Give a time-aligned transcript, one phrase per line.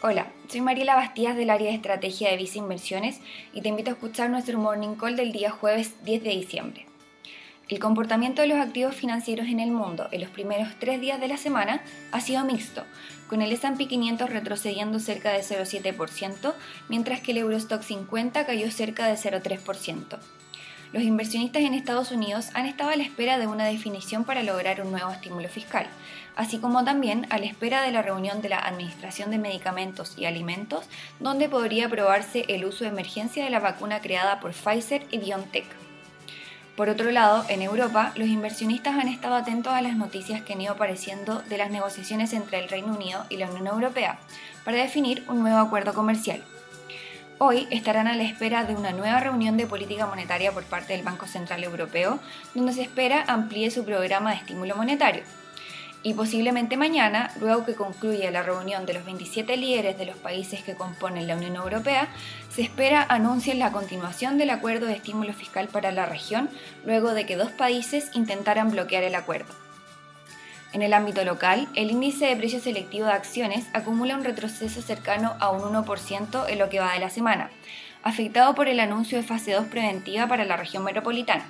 [0.00, 3.18] Hola, soy Mariela Bastías del área de estrategia de Visa Inversiones
[3.52, 6.86] y te invito a escuchar nuestro morning call del día jueves 10 de diciembre.
[7.68, 11.26] El comportamiento de los activos financieros en el mundo en los primeros tres días de
[11.26, 11.82] la semana
[12.12, 12.84] ha sido mixto,
[13.26, 16.54] con el S&P 500 retrocediendo cerca de 0,7%,
[16.88, 20.16] mientras que el Eurostock 50 cayó cerca de 0,3%
[20.92, 24.80] los inversionistas en Estados Unidos han estado a la espera de una definición para lograr
[24.80, 25.86] un nuevo estímulo fiscal,
[26.34, 30.24] así como también a la espera de la reunión de la Administración de Medicamentos y
[30.24, 30.86] Alimentos,
[31.20, 35.66] donde podría aprobarse el uso de emergencia de la vacuna creada por Pfizer y BioNTech.
[36.74, 40.60] Por otro lado, en Europa, los inversionistas han estado atentos a las noticias que han
[40.60, 44.20] ido apareciendo de las negociaciones entre el Reino Unido y la Unión Europea
[44.64, 46.40] para definir un nuevo acuerdo comercial.
[47.40, 51.04] Hoy estarán a la espera de una nueva reunión de política monetaria por parte del
[51.04, 52.18] Banco Central Europeo,
[52.52, 55.22] donde se espera amplíe su programa de estímulo monetario.
[56.02, 60.64] Y posiblemente mañana, luego que concluya la reunión de los 27 líderes de los países
[60.64, 62.08] que componen la Unión Europea,
[62.50, 66.50] se espera anuncien la continuación del acuerdo de estímulo fiscal para la región,
[66.84, 69.67] luego de que dos países intentaran bloquear el acuerdo.
[70.72, 75.34] En el ámbito local, el índice de precio selectivo de acciones acumula un retroceso cercano
[75.40, 77.50] a un 1% en lo que va de la semana,
[78.02, 81.46] afectado por el anuncio de fase 2 preventiva para la región metropolitana.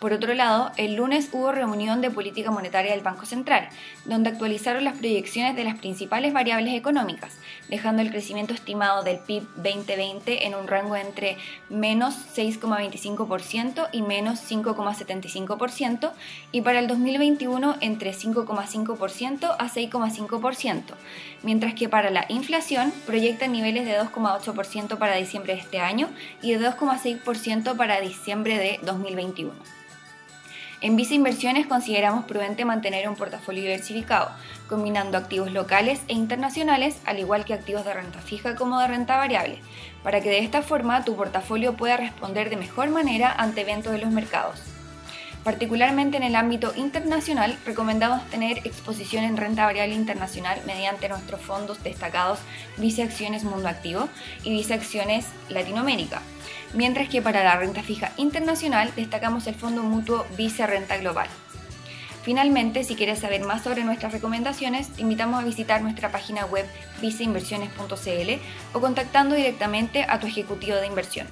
[0.00, 3.68] Por otro lado, el lunes hubo reunión de política monetaria del Banco Central,
[4.06, 7.36] donde actualizaron las proyecciones de las principales variables económicas,
[7.68, 11.36] dejando el crecimiento estimado del PIB 2020 en un rango entre
[11.68, 16.12] menos 6,25% y menos 5,75%,
[16.50, 20.82] y para el 2021 entre 5,5% a 6,5%,
[21.42, 26.08] mientras que para la inflación proyectan niveles de 2,8% para diciembre de este año
[26.40, 29.52] y de 2,6% para diciembre de 2021.
[30.82, 34.30] En Visa Inversiones consideramos prudente mantener un portafolio diversificado,
[34.66, 39.18] combinando activos locales e internacionales, al igual que activos de renta fija como de renta
[39.18, 39.58] variable,
[40.02, 43.98] para que de esta forma tu portafolio pueda responder de mejor manera ante eventos de
[43.98, 44.62] los mercados.
[45.44, 51.82] Particularmente en el ámbito internacional, recomendamos tener exposición en renta variable internacional mediante nuestros fondos
[51.82, 52.40] destacados
[52.76, 54.08] Visa Acciones Mundo Activo
[54.44, 56.20] y Visa Acciones Latinoamérica
[56.72, 61.28] mientras que para la renta fija internacional destacamos el fondo mutuo Vice Renta Global.
[62.22, 66.66] Finalmente, si quieres saber más sobre nuestras recomendaciones, te invitamos a visitar nuestra página web
[67.00, 68.30] viceinversiones.cl
[68.74, 71.26] o contactando directamente a tu ejecutivo de inversión.